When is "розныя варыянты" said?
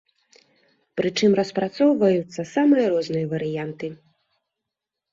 2.97-3.95